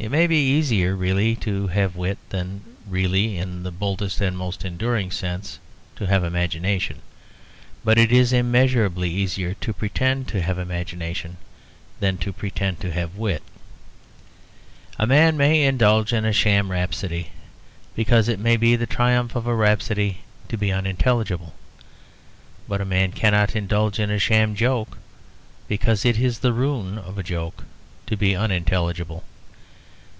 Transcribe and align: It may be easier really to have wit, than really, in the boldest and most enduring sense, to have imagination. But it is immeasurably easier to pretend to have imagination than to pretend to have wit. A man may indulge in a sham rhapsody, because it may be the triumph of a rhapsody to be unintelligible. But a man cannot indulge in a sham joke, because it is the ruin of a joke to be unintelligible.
It 0.00 0.12
may 0.12 0.28
be 0.28 0.36
easier 0.56 0.94
really 0.94 1.34
to 1.38 1.66
have 1.66 1.96
wit, 1.96 2.18
than 2.28 2.62
really, 2.86 3.36
in 3.36 3.64
the 3.64 3.72
boldest 3.72 4.20
and 4.20 4.38
most 4.38 4.64
enduring 4.64 5.10
sense, 5.10 5.58
to 5.96 6.06
have 6.06 6.22
imagination. 6.22 7.02
But 7.82 7.98
it 7.98 8.12
is 8.12 8.32
immeasurably 8.32 9.10
easier 9.10 9.54
to 9.54 9.72
pretend 9.72 10.28
to 10.28 10.40
have 10.40 10.56
imagination 10.56 11.36
than 11.98 12.16
to 12.18 12.32
pretend 12.32 12.78
to 12.78 12.92
have 12.92 13.16
wit. 13.16 13.42
A 15.00 15.06
man 15.08 15.36
may 15.36 15.64
indulge 15.64 16.12
in 16.12 16.24
a 16.24 16.32
sham 16.32 16.70
rhapsody, 16.70 17.30
because 17.96 18.28
it 18.28 18.38
may 18.38 18.56
be 18.56 18.76
the 18.76 18.86
triumph 18.86 19.34
of 19.34 19.48
a 19.48 19.54
rhapsody 19.54 20.18
to 20.48 20.56
be 20.56 20.70
unintelligible. 20.70 21.54
But 22.68 22.80
a 22.80 22.84
man 22.84 23.10
cannot 23.10 23.56
indulge 23.56 23.98
in 23.98 24.12
a 24.12 24.20
sham 24.20 24.54
joke, 24.54 24.96
because 25.66 26.04
it 26.04 26.20
is 26.20 26.38
the 26.38 26.52
ruin 26.52 26.98
of 26.98 27.18
a 27.18 27.24
joke 27.24 27.64
to 28.06 28.16
be 28.16 28.36
unintelligible. 28.36 29.24